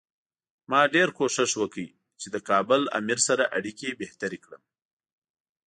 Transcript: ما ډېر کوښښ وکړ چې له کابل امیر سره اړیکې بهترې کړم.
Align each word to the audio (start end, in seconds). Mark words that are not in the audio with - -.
ما 0.69 0.81
ډېر 0.93 1.09
کوښښ 1.17 1.51
وکړ 1.57 1.85
چې 2.19 2.27
له 2.33 2.39
کابل 2.49 2.81
امیر 2.99 3.19
سره 3.27 3.43
اړیکې 3.57 3.89
بهترې 4.01 4.39
کړم. 4.45 4.63